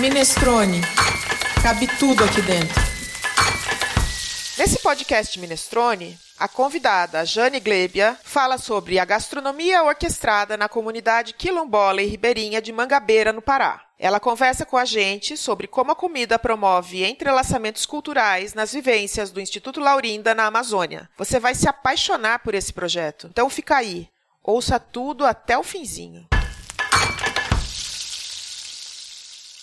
[0.00, 0.80] Minestrone.
[1.62, 2.80] Cabe tudo aqui dentro.
[4.56, 12.00] Nesse podcast Minestrone, a convidada Jane Glebia fala sobre a gastronomia orquestrada na comunidade quilombola
[12.00, 13.82] e ribeirinha de Mangabeira, no Pará.
[13.98, 19.38] Ela conversa com a gente sobre como a comida promove entrelaçamentos culturais nas vivências do
[19.38, 21.10] Instituto Laurinda na Amazônia.
[21.18, 23.26] Você vai se apaixonar por esse projeto.
[23.30, 24.08] Então fica aí,
[24.42, 26.26] ouça tudo até o finzinho.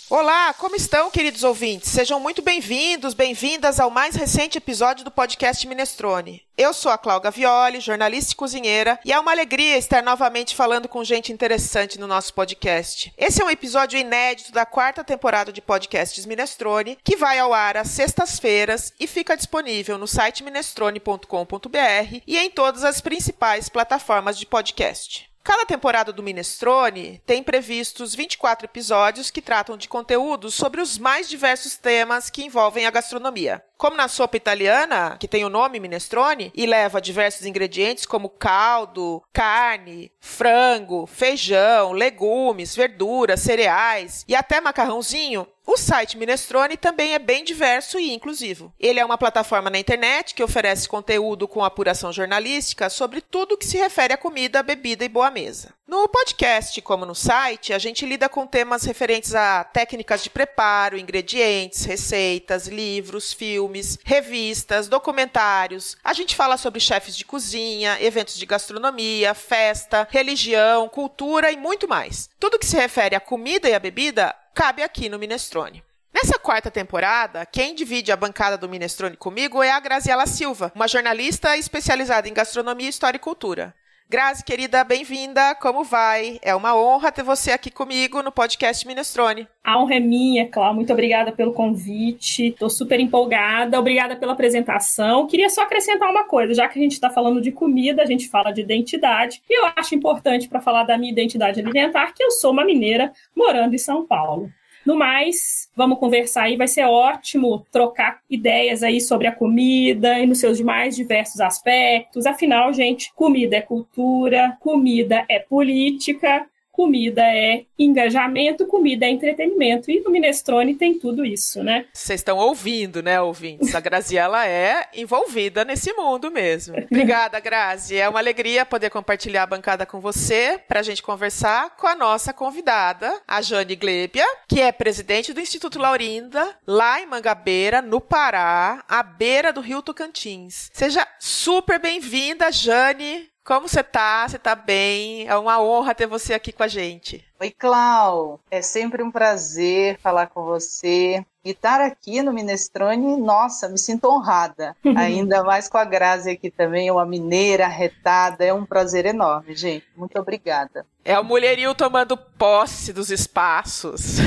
[0.10, 1.92] Olá, como estão, queridos ouvintes?
[1.92, 6.44] Sejam muito bem-vindos, bem-vindas ao mais recente episódio do podcast Minestrone.
[6.58, 10.88] Eu sou a Cláudia Violi, jornalista e cozinheira, e é uma alegria estar novamente falando
[10.88, 13.14] com gente interessante no nosso podcast.
[13.18, 17.76] Esse é um episódio inédito da quarta temporada de podcasts Minestrone, que vai ao ar
[17.76, 24.46] às sextas-feiras e fica disponível no site minestrone.com.br e em todas as principais plataformas de
[24.46, 25.27] podcast.
[25.48, 31.30] Cada temporada do Minestrone tem previstos 24 episódios que tratam de conteúdos sobre os mais
[31.30, 33.64] diversos temas que envolvem a gastronomia.
[33.78, 39.24] Como na sopa italiana, que tem o nome minestrone e leva diversos ingredientes como caldo,
[39.32, 47.44] carne, frango, feijão, legumes, verduras, cereais e até macarrãozinho, o site Minestrone também é bem
[47.44, 48.74] diverso e inclusivo.
[48.80, 53.66] Ele é uma plataforma na internet que oferece conteúdo com apuração jornalística sobre tudo que
[53.66, 55.76] se refere a comida, bebida e boa mesa.
[55.86, 60.98] No podcast, como no site, a gente lida com temas referentes a técnicas de preparo,
[60.98, 65.96] ingredientes, receitas, livros, filmes, revistas, documentários.
[66.04, 71.88] A gente fala sobre chefes de cozinha, eventos de gastronomia, festa, religião, cultura e muito
[71.88, 72.30] mais.
[72.40, 75.84] Tudo que se refere à comida e à bebida cabe aqui no Minestrone.
[76.12, 80.88] Nessa quarta temporada, quem divide a bancada do Minestrone comigo é a Graziela Silva, uma
[80.88, 83.76] jornalista especializada em gastronomia, história e cultura.
[84.10, 85.54] Grazi, querida, bem-vinda.
[85.56, 86.40] Como vai?
[86.42, 89.46] É uma honra ter você aqui comigo no podcast Minestrone.
[89.62, 90.76] A honra é minha, Cláudia.
[90.76, 92.48] Muito obrigada pelo convite.
[92.48, 93.78] Estou super empolgada.
[93.78, 95.28] Obrigada pela apresentação.
[95.28, 98.30] Queria só acrescentar uma coisa, já que a gente está falando de comida, a gente
[98.30, 99.42] fala de identidade.
[99.50, 103.12] E eu acho importante para falar da minha identidade alimentar que eu sou uma mineira
[103.36, 104.50] morando em São Paulo.
[104.88, 110.26] No mais, vamos conversar aí, vai ser ótimo trocar ideias aí sobre a comida e
[110.26, 112.26] nos seus mais diversos aspectos.
[112.26, 119.90] Afinal, gente, comida é cultura, comida é política, comida é engajamento, comida é entretenimento.
[119.90, 121.88] E no Minestrone tem tudo isso, né?
[121.92, 123.74] Vocês estão ouvindo, né, ouvintes?
[123.74, 126.78] A Graziela é envolvida nesse mundo mesmo.
[126.78, 127.98] Obrigada, Grazi.
[127.98, 131.96] É uma alegria poder compartilhar a bancada com você para a gente conversar com a
[131.96, 138.00] nossa convidada, a Jane Glebia, que é presidente do Instituto Laurinda, lá em Mangabeira, no
[138.00, 140.70] Pará, à beira do Rio Tocantins.
[140.72, 143.28] Seja super bem-vinda, Jane.
[143.48, 144.28] Como você tá?
[144.28, 145.26] Você tá bem?
[145.26, 147.24] É uma honra ter você aqui com a gente.
[147.40, 148.42] Oi, Clau.
[148.52, 151.26] É sempre um prazer falar com você.
[151.48, 154.76] E estar aqui no Minestrone, nossa, me sinto honrada.
[154.98, 158.44] Ainda mais com a Grazi aqui também, uma mineira retada.
[158.44, 159.86] É um prazer enorme, gente.
[159.96, 160.86] Muito obrigada.
[161.06, 164.18] É o mulherio tomando posse dos espaços.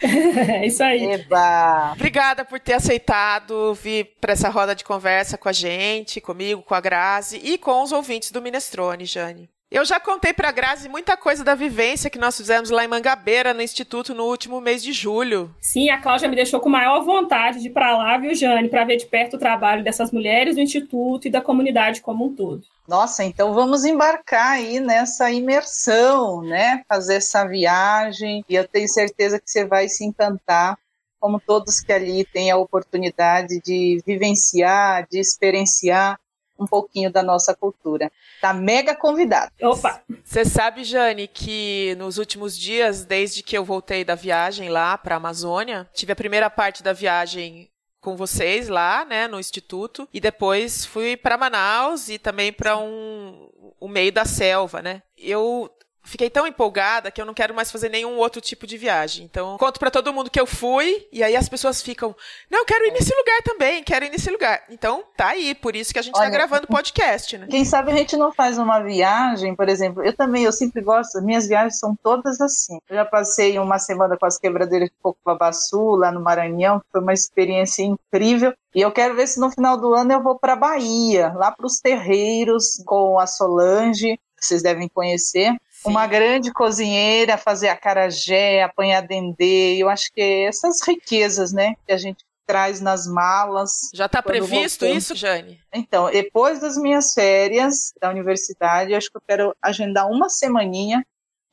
[0.00, 1.04] é isso aí.
[1.04, 1.92] Eba.
[1.92, 6.74] Obrigada por ter aceitado vir para essa roda de conversa com a gente, comigo, com
[6.74, 9.50] a Grazi e com os ouvintes do Minestrone, Jane.
[9.70, 12.88] Eu já contei para a Grazi muita coisa da vivência que nós fizemos lá em
[12.88, 15.54] Mangabeira, no Instituto, no último mês de julho.
[15.60, 18.84] Sim, a Cláudia me deixou com maior vontade de ir para lá, viu, Jane, para
[18.84, 22.64] ver de perto o trabalho dessas mulheres do Instituto e da comunidade como um todo.
[22.88, 26.82] Nossa, então vamos embarcar aí nessa imersão, né?
[26.88, 30.76] Fazer essa viagem e eu tenho certeza que você vai se encantar,
[31.20, 36.18] como todos que ali têm a oportunidade de vivenciar, de experienciar
[36.60, 38.12] um pouquinho da nossa cultura.
[38.40, 39.50] Tá mega convidado.
[39.62, 40.02] Opa!
[40.22, 45.14] Você sabe, Jane, que nos últimos dias, desde que eu voltei da viagem lá para
[45.14, 47.70] a Amazônia, tive a primeira parte da viagem
[48.00, 53.50] com vocês lá, né, no instituto, e depois fui para Manaus e também para um
[53.78, 55.02] o meio da selva, né?
[55.16, 55.70] Eu
[56.02, 59.24] fiquei tão empolgada que eu não quero mais fazer nenhum outro tipo de viagem.
[59.24, 62.14] Então, conto para todo mundo que eu fui e aí as pessoas ficam,
[62.50, 64.62] não, eu quero ir nesse lugar também, quero ir nesse lugar.
[64.70, 67.46] Então, tá aí, por isso que a gente tá Olha, tá gravando podcast, né?
[67.48, 71.20] Quem sabe a gente não faz uma viagem, por exemplo, eu também, eu sempre gosto,
[71.22, 72.78] minhas viagens são todas assim.
[72.88, 76.86] Eu já passei uma semana com as quebradeiras de Coco Babaçu, lá no Maranhão, que
[76.90, 78.52] foi uma experiência incrível.
[78.74, 81.66] E eu quero ver se no final do ano eu vou para Bahia, lá para
[81.66, 85.54] os terreiros com a Solange, vocês devem conhecer.
[85.82, 85.90] Sim.
[85.90, 89.76] Uma grande cozinheira, fazer acarajé, apanhar dendê.
[89.78, 93.90] Eu acho que é essas riquezas, né, que a gente traz nas malas.
[93.94, 95.58] Já está previsto isso, Jane?
[95.72, 101.02] Então, depois das minhas férias da universidade, acho que eu quero agendar uma semaninha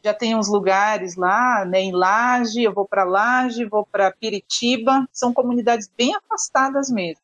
[0.04, 5.08] já tem uns lugares lá, né, em Laje, eu vou para Laje, vou para Piritiba,
[5.12, 7.22] são comunidades bem afastadas mesmo.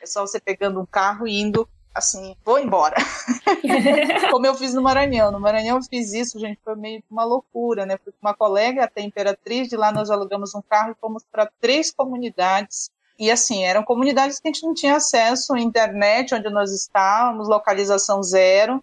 [0.00, 2.96] É só você pegando um carro e indo assim, vou embora.
[4.30, 5.30] Como eu fiz no Maranhão.
[5.30, 7.98] No Maranhão eu fiz isso, gente, foi meio uma loucura, né?
[8.02, 11.50] Fui com uma colega até Imperatriz, de lá nós alugamos um carro e fomos para
[11.60, 12.90] três comunidades.
[13.18, 17.48] E assim, eram comunidades que a gente não tinha acesso à internet, onde nós estávamos,
[17.48, 18.82] localização zero,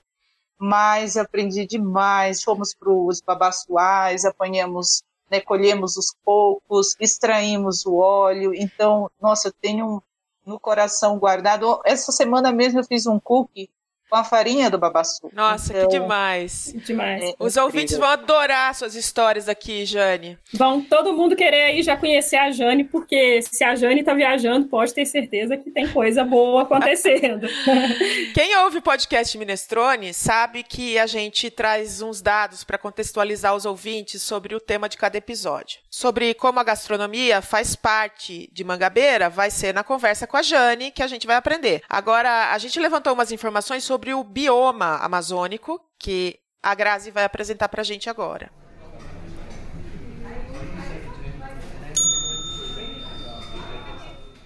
[0.57, 2.43] mas aprendi demais.
[2.43, 8.53] Fomos para os babaçuais, apanhamos, né, colhemos os cocos, extraímos o óleo.
[8.53, 10.01] Então, nossa, eu tenho um,
[10.49, 11.79] no coração guardado.
[11.85, 13.69] Essa semana mesmo eu fiz um cookie
[14.09, 15.29] com a farinha do babaçu.
[15.31, 16.73] Nossa, então, que demais.
[16.85, 17.23] Demais.
[17.23, 20.37] É, Os ouvintes vão adorar suas histórias aqui, Jane.
[20.53, 24.67] Vão todo mundo querer aí já conhecer a Jane, porque se a Jane tá viajando,
[24.67, 27.47] pode ter certeza que tem coisa boa acontecendo.
[28.33, 33.65] Quem ouve o podcast Minestrone sabe que a gente traz uns dados para contextualizar os
[33.65, 35.79] ouvintes sobre o tema de cada episódio.
[35.89, 40.91] Sobre como a gastronomia faz parte de Mangabeira, vai ser na conversa com a Jane
[40.91, 41.81] que a gente vai aprender.
[41.89, 47.25] Agora, a gente levantou umas informações sobre sobre o bioma amazônico, que a Grazi vai
[47.25, 48.49] apresentar para a gente agora.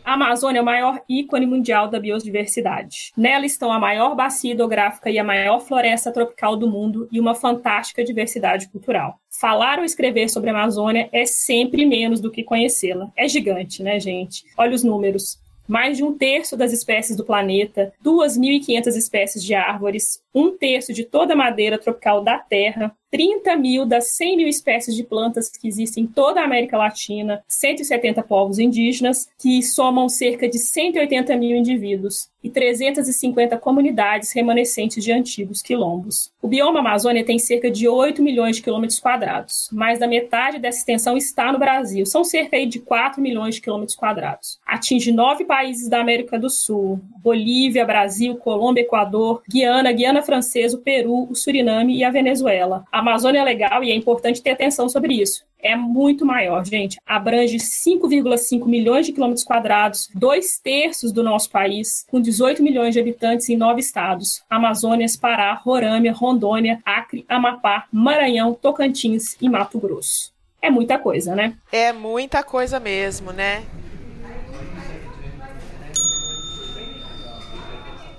[0.04, 3.14] A Amazônia é o maior ícone mundial da biodiversidade.
[3.16, 7.36] Nela estão a maior bacia hidrográfica e a maior floresta tropical do mundo e uma
[7.36, 9.20] fantástica diversidade cultural.
[9.40, 13.12] Falar ou escrever sobre a Amazônia é sempre menos do que conhecê-la.
[13.16, 14.44] É gigante, né, gente?
[14.58, 15.43] Olha os números
[15.74, 21.04] mais de um terço das espécies do planeta, 2.500 espécies de árvores, um terço de
[21.04, 25.68] toda a madeira tropical da Terra, 30 mil das 100 mil espécies de plantas que
[25.68, 31.56] existem em toda a América Latina, 170 povos indígenas, que somam cerca de 180 mil
[31.56, 36.32] indivíduos, e 350 comunidades remanescentes de antigos quilombos.
[36.42, 40.80] O bioma Amazônia tem cerca de 8 milhões de quilômetros quadrados, mais da metade dessa
[40.80, 44.60] extensão está no Brasil, são cerca de 4 milhões de quilômetros quadrados.
[44.66, 50.82] Atinge nove países da América do Sul: Bolívia, Brasil, Colômbia, Equador, Guiana, Guiana Francesa, o
[50.82, 52.84] Peru, o Suriname e a Venezuela.
[52.92, 55.46] A Amazônia é legal e é importante ter atenção sobre isso.
[55.60, 56.98] É muito maior, gente.
[57.06, 63.00] Abrange 5,5 milhões de quilômetros quadrados, dois terços do nosso país, com 18 milhões de
[63.00, 70.34] habitantes em nove estados: Amazônias, Pará, Roraima, Rondônia, Acre, Amapá, Maranhão, Tocantins e Mato Grosso.
[70.62, 71.56] É muita coisa, né?
[71.72, 73.64] É muita coisa mesmo, né?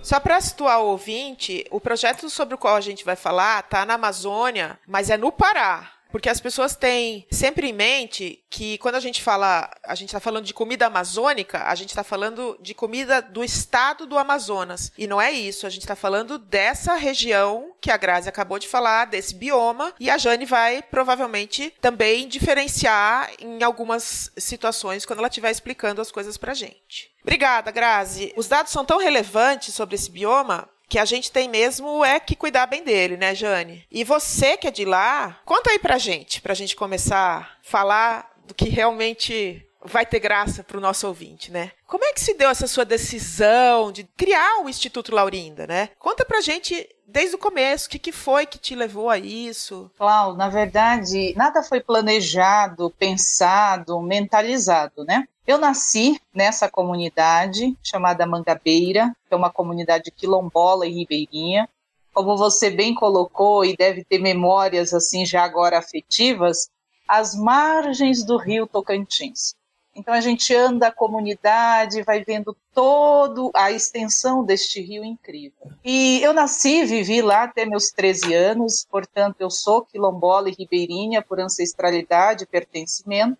[0.05, 3.87] Só para situar o ouvinte, o projeto sobre o qual a gente vai falar está
[3.87, 5.94] na Amazônia, mas é no Pará.
[6.15, 10.21] Porque as pessoas têm sempre em mente que quando a gente fala, a gente está
[10.21, 14.93] falando de comida amazônica, a gente está falando de comida do estado do Amazonas.
[14.97, 18.69] E não é isso, a gente está falando dessa região que a Grazi acabou de
[18.69, 25.27] falar, desse bioma, e a Jane vai provavelmente também diferenciar em algumas situações quando ela
[25.27, 27.11] estiver explicando as coisas pra gente.
[27.25, 28.33] Obrigada, Grazi.
[28.37, 32.37] Os dados são tão relevantes sobre esse bioma que a gente tem mesmo é que
[32.37, 33.85] cuidar bem dele, né, Jane?
[33.91, 38.31] E você que é de lá, conta aí pra gente, pra gente começar a falar
[38.47, 41.71] do que realmente vai ter graça para o nosso ouvinte, né?
[41.87, 45.91] Como é que se deu essa sua decisão de criar o Instituto Laurinda, né?
[45.99, 49.91] Conta pra gente desde o começo, o que, que foi que te levou a isso?
[49.97, 55.29] Cláudio, na verdade, nada foi planejado, pensado, mentalizado, né?
[55.47, 61.69] Eu nasci nessa comunidade chamada Mangabeira, que é uma comunidade quilombola e ribeirinha.
[62.15, 66.71] Como você bem colocou e deve ter memórias assim já agora afetivas,
[67.07, 69.55] às margens do rio Tocantins.
[69.95, 75.71] Então a gente anda a comunidade, vai vendo toda a extensão deste rio incrível.
[75.85, 81.23] E eu nasci, vivi lá até meus 13 anos, portanto eu sou quilombola e ribeirinha
[81.23, 83.39] por ancestralidade e pertencimento.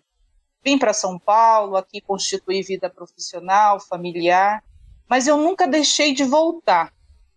[0.65, 4.63] Vim para São Paulo, aqui constituí vida profissional, familiar,
[5.07, 6.91] mas eu nunca deixei de voltar.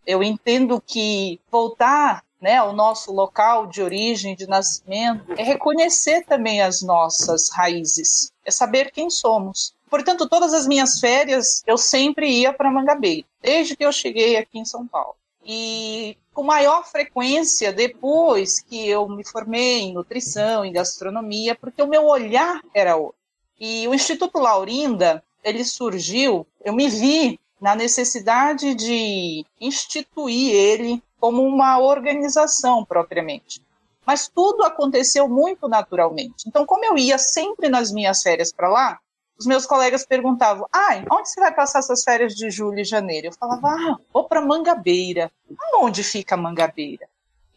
[0.06, 6.62] Eu entendo que voltar né, ao nosso local de origem, de nascimento, é reconhecer também
[6.62, 9.74] as nossas raízes, é saber quem somos.
[9.90, 14.58] Portanto, todas as minhas férias eu sempre ia para Mangabeira, desde que eu cheguei aqui
[14.58, 15.16] em São Paulo.
[15.44, 21.86] E com maior frequência depois que eu me formei em nutrição, em gastronomia, porque o
[21.86, 23.17] meu olhar era outro.
[23.60, 31.42] E o Instituto Laurinda, ele surgiu, eu me vi na necessidade de instituir ele como
[31.42, 33.60] uma organização propriamente.
[34.06, 36.44] Mas tudo aconteceu muito naturalmente.
[36.46, 38.98] Então, como eu ia sempre nas minhas férias para lá,
[39.38, 43.26] os meus colegas perguntavam: "Ai, onde você vai passar suas férias de julho e janeiro?"
[43.28, 45.30] Eu falava: "Ah, vou para Mangabeira."
[45.74, 47.08] Onde fica Mangabeira?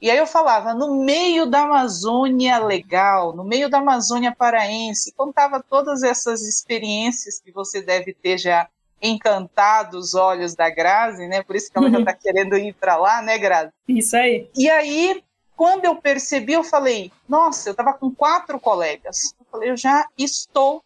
[0.01, 5.61] E aí eu falava, no meio da Amazônia legal, no meio da Amazônia paraense, contava
[5.61, 8.67] todas essas experiências que você deve ter já
[8.99, 11.43] encantado os olhos da Grazi, né?
[11.43, 13.71] Por isso que ela já está querendo ir para lá, né, Grazi?
[13.87, 14.49] Isso aí.
[14.55, 15.23] E aí,
[15.55, 19.35] quando eu percebi, eu falei, nossa, eu estava com quatro colegas.
[19.39, 20.83] Eu falei, eu já estou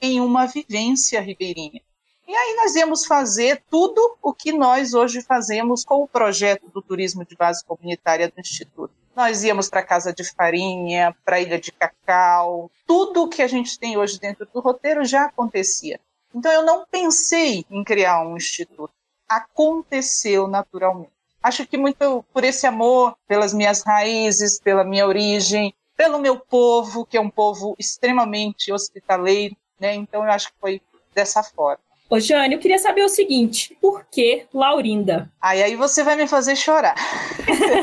[0.00, 1.82] em uma vivência ribeirinha.
[2.26, 6.80] E aí nós íamos fazer tudo o que nós hoje fazemos com o projeto do
[6.80, 8.94] turismo de base comunitária do Instituto.
[9.14, 13.78] Nós íamos para Casa de Farinha, para Ilha de Cacau, tudo o que a gente
[13.78, 16.00] tem hoje dentro do roteiro já acontecia.
[16.34, 18.92] Então eu não pensei em criar um instituto.
[19.28, 21.12] Aconteceu naturalmente.
[21.42, 27.04] Acho que muito por esse amor pelas minhas raízes, pela minha origem, pelo meu povo,
[27.04, 29.94] que é um povo extremamente hospitaleiro, né?
[29.94, 30.82] Então eu acho que foi
[31.14, 31.83] dessa forma.
[32.14, 35.28] Ô, Jane, eu queria saber o seguinte: por que Laurinda?
[35.40, 36.94] Aí, aí você vai me fazer chorar.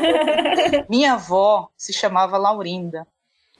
[0.88, 3.06] Minha avó se chamava Laurinda.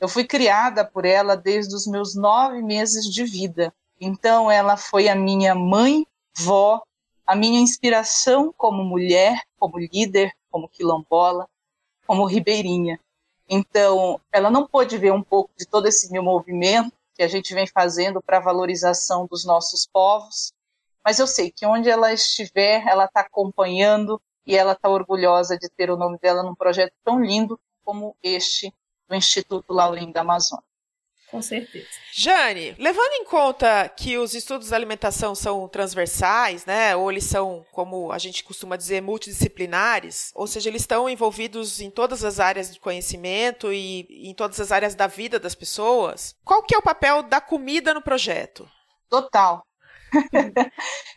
[0.00, 3.71] Eu fui criada por ela desde os meus nove meses de vida.
[4.00, 6.07] Então, ela foi a minha mãe,
[6.38, 6.81] vó,
[7.26, 11.47] a minha inspiração como mulher, como líder, como quilombola,
[12.07, 12.99] como ribeirinha.
[13.47, 17.52] Então, ela não pôde ver um pouco de todo esse meu movimento que a gente
[17.52, 20.50] vem fazendo para a valorização dos nossos povos.
[21.04, 25.68] Mas eu sei que onde ela estiver, ela está acompanhando e ela está orgulhosa de
[25.68, 28.73] ter o nome dela num projeto tão lindo como este
[29.09, 30.64] do Instituto Laurim da Amazônia.
[31.32, 31.87] Com certeza.
[32.12, 37.64] Jane, levando em conta que os estudos da alimentação são transversais, né, ou eles são,
[37.73, 42.71] como a gente costuma dizer, multidisciplinares, ou seja, eles estão envolvidos em todas as áreas
[42.71, 46.82] de conhecimento e em todas as áreas da vida das pessoas, qual que é o
[46.82, 48.68] papel da comida no projeto?
[49.09, 49.64] Total.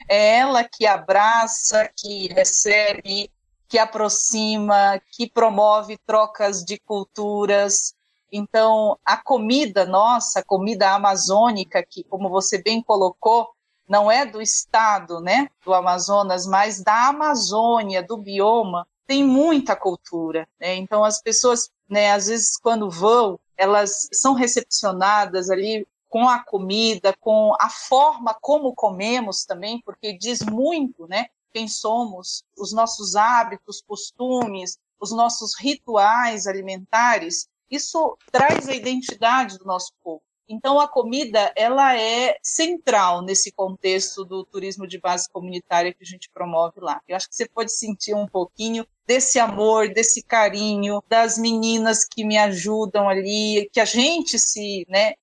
[0.09, 3.31] É ela que abraça, que recebe,
[3.67, 7.95] que aproxima, que promove trocas de culturas,
[8.37, 13.47] então, a comida nossa, a comida amazônica, que, como você bem colocou,
[13.87, 20.45] não é do estado, né, do Amazonas, mas da Amazônia, do bioma, tem muita cultura.
[20.59, 20.75] Né?
[20.75, 27.15] Então, as pessoas, né, às vezes, quando vão, elas são recepcionadas ali com a comida,
[27.19, 33.81] com a forma como comemos também, porque diz muito, né, quem somos, os nossos hábitos,
[33.81, 40.21] costumes, os nossos rituais alimentares isso traz a identidade do nosso povo.
[40.47, 46.05] Então a comida ela é central nesse contexto do turismo de base comunitária que a
[46.05, 47.01] gente promove lá.
[47.07, 52.23] Eu acho que você pode sentir um pouquinho desse amor, desse carinho das meninas que
[52.23, 55.15] me ajudam ali, que a gente se, né,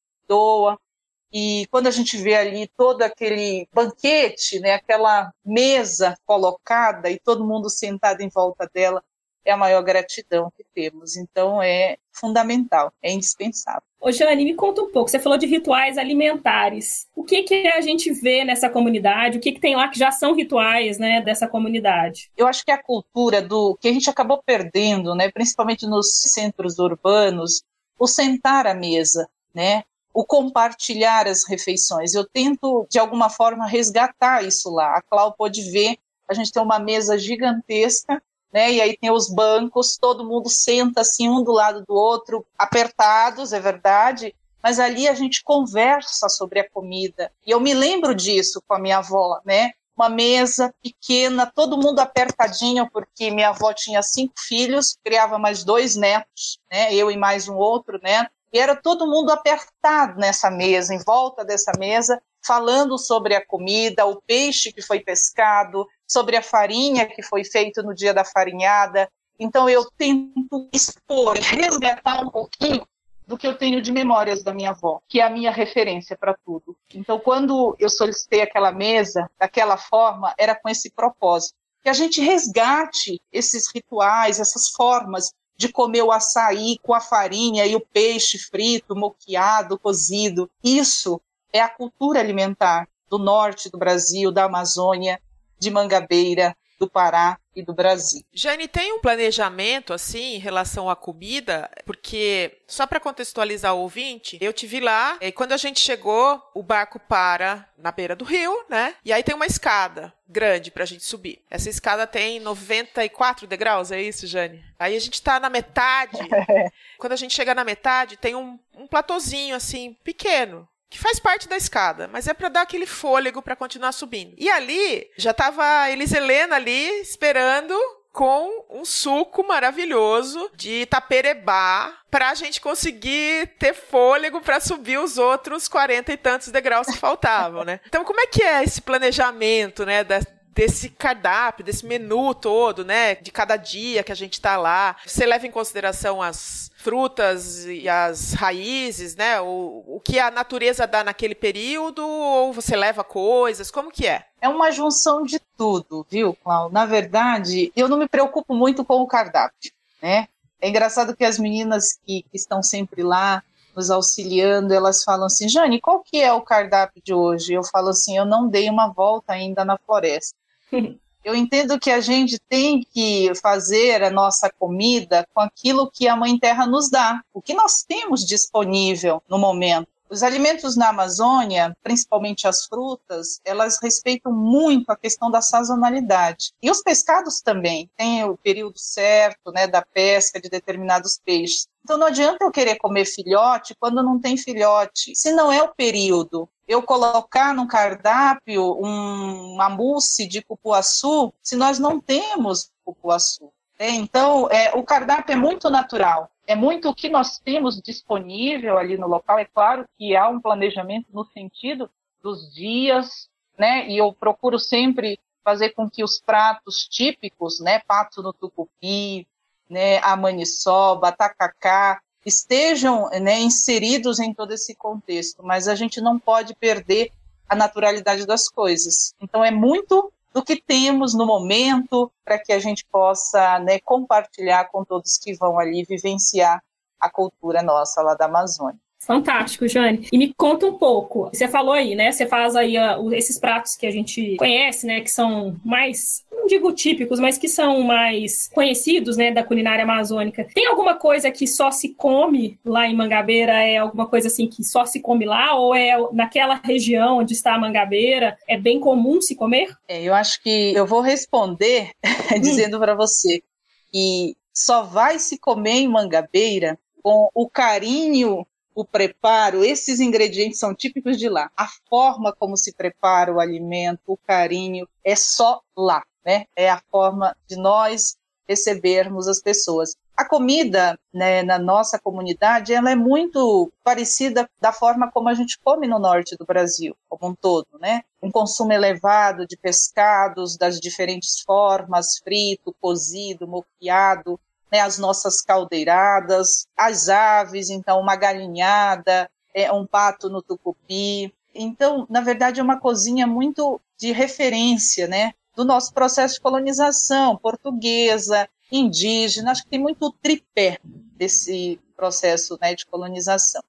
[1.32, 7.46] E quando a gente vê ali todo aquele banquete, né, aquela mesa colocada e todo
[7.46, 9.02] mundo sentado em volta dela,
[9.44, 11.16] é a maior gratidão que temos.
[11.16, 13.82] Então é fundamental, é indispensável.
[14.00, 17.06] Ô Jane, me conta um pouco, você falou de rituais alimentares.
[17.14, 19.38] O que que a gente vê nessa comunidade?
[19.38, 22.30] O que que tem lá que já são rituais, né, dessa comunidade?
[22.36, 26.78] Eu acho que a cultura do que a gente acabou perdendo, né, principalmente nos centros
[26.78, 27.62] urbanos,
[27.98, 29.84] o sentar à mesa, né?
[30.12, 32.14] O compartilhar as refeições.
[32.14, 34.96] Eu tento, de alguma forma, resgatar isso lá.
[34.96, 35.96] A Clau pode ver,
[36.28, 38.72] a gente tem uma mesa gigantesca né?
[38.72, 43.52] E aí tem os bancos, todo mundo senta assim um do lado do outro, apertados,
[43.52, 47.32] é verdade, mas ali a gente conversa sobre a comida.
[47.46, 49.72] E eu me lembro disso com a minha avó, né?
[49.96, 55.96] Uma mesa pequena, todo mundo apertadinho, porque minha avó tinha cinco filhos, criava mais dois
[55.96, 56.94] netos, né?
[56.94, 58.30] Eu e mais um outro neto.
[58.52, 64.04] E era todo mundo apertado nessa mesa, em volta dessa mesa, falando sobre a comida,
[64.04, 69.08] o peixe que foi pescado, sobre a farinha que foi feita no dia da farinhada.
[69.38, 72.86] Então eu tento expor, resgatar um pouquinho
[73.26, 76.36] do que eu tenho de memórias da minha avó, que é a minha referência para
[76.44, 76.76] tudo.
[76.92, 82.20] Então quando eu solicitei aquela mesa daquela forma, era com esse propósito, que a gente
[82.20, 88.38] resgate esses rituais, essas formas de comer o açaí com a farinha e o peixe
[88.38, 90.50] frito, moqueado, cozido.
[90.62, 91.20] Isso
[91.52, 95.20] é a cultura alimentar do norte do Brasil, da Amazônia,
[95.58, 98.24] de Mangabeira, do Pará e do Brasil.
[98.32, 101.70] Jane, tem um planejamento assim em relação à comida?
[101.84, 106.62] Porque, só para contextualizar o ouvinte, eu tive lá e quando a gente chegou, o
[106.62, 108.96] barco para na beira do rio, né?
[109.04, 111.40] E aí tem uma escada grande para a gente subir.
[111.48, 114.64] Essa escada tem 94 degraus, é isso, Jane?
[114.76, 116.18] Aí a gente está na metade.
[116.98, 121.48] quando a gente chega na metade, tem um, um platôzinho assim, pequeno que faz parte
[121.48, 124.34] da escada, mas é para dar aquele fôlego para continuar subindo.
[124.36, 127.74] E ali já tava a Elis Helena ali esperando
[128.12, 135.16] com um suco maravilhoso de taperebá para a gente conseguir ter fôlego para subir os
[135.16, 137.80] outros 40 e tantos degraus que faltavam, né?
[137.88, 140.20] Então, como é que é esse planejamento, né, da,
[140.54, 143.14] desse cardápio, desse menu todo, né?
[143.16, 144.96] De cada dia que a gente está lá.
[145.04, 149.40] Você leva em consideração as frutas e as raízes, né?
[149.40, 153.70] O, o que a natureza dá naquele período, ou você leva coisas?
[153.70, 154.26] Como que é?
[154.40, 156.74] É uma junção de tudo, viu, Cláudio?
[156.74, 160.28] Na verdade, eu não me preocupo muito com o cardápio, né?
[160.60, 163.42] É engraçado que as meninas que, que estão sempre lá
[163.74, 167.54] nos auxiliando, elas falam assim, Jane, qual que é o cardápio de hoje?
[167.54, 170.36] Eu falo assim, eu não dei uma volta ainda na floresta.
[171.24, 176.16] Eu entendo que a gente tem que fazer a nossa comida com aquilo que a
[176.16, 179.86] Mãe Terra nos dá, o que nós temos disponível no momento.
[180.12, 186.52] Os alimentos na Amazônia, principalmente as frutas, elas respeitam muito a questão da sazonalidade.
[186.62, 191.66] E os pescados também, tem o período certo, né, da pesca de determinados peixes.
[191.82, 195.74] Então não adianta eu querer comer filhote quando não tem filhote, se não é o
[195.74, 203.50] período eu colocar no cardápio um, uma mousse de cupuaçu se nós não temos cupuaçu?
[203.82, 208.78] É, então, é, o cardápio é muito natural, é muito o que nós temos disponível
[208.78, 209.40] ali no local.
[209.40, 211.90] É claro que há um planejamento no sentido
[212.22, 213.88] dos dias, né?
[213.88, 219.26] E eu procuro sempre fazer com que os pratos típicos, né, pato no tucupi,
[219.68, 226.20] né, a maniçoba, tacacá, estejam né, inseridos em todo esse contexto, mas a gente não
[226.20, 227.10] pode perder
[227.48, 229.12] a naturalidade das coisas.
[229.20, 234.68] Então, é muito do que temos no momento para que a gente possa né, compartilhar
[234.70, 236.62] com todos que vão ali vivenciar
[236.98, 238.80] a cultura nossa lá da Amazônia.
[239.06, 240.06] Fantástico, Jane.
[240.12, 241.28] E me conta um pouco.
[241.32, 242.12] Você falou aí, né?
[242.12, 245.00] Você faz aí uh, esses pratos que a gente conhece, né?
[245.00, 249.32] Que são mais, não digo típicos, mas que são mais conhecidos, né?
[249.32, 250.46] Da culinária amazônica.
[250.54, 253.52] Tem alguma coisa que só se come lá em Mangabeira?
[253.54, 255.56] É alguma coisa assim que só se come lá?
[255.56, 258.38] Ou é naquela região onde está a Mangabeira?
[258.48, 259.76] É bem comum se comer?
[259.88, 261.90] É, eu acho que eu vou responder
[262.40, 263.42] dizendo para você
[263.90, 270.74] que só vai se comer em Mangabeira com o carinho o preparo, esses ingredientes são
[270.74, 271.50] típicos de lá.
[271.56, 276.46] A forma como se prepara o alimento, o carinho, é só lá, né?
[276.56, 278.16] É a forma de nós
[278.48, 279.96] recebermos as pessoas.
[280.16, 285.58] A comida né, na nossa comunidade ela é muito parecida da forma como a gente
[285.58, 288.02] come no norte do Brasil, como um todo, né?
[288.22, 294.38] Um consumo elevado de pescados das diferentes formas, frito, cozido, moqueado,
[294.72, 301.32] né, as nossas caldeiradas, as aves, então uma galinhada, é, um pato no tucupi.
[301.54, 307.36] Então, na verdade, é uma cozinha muito de referência, né, do nosso processo de colonização
[307.36, 309.50] portuguesa, indígena.
[309.50, 313.62] Acho que tem muito tripé desse processo né, de colonização.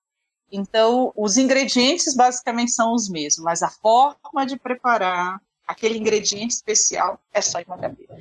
[0.49, 7.19] Então, os ingredientes basicamente são os mesmos, mas a forma de preparar, aquele ingrediente especial
[7.33, 8.17] é só Mangabeira.